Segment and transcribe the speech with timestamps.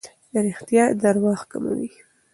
[0.45, 1.89] رښتیا درواغ کموي.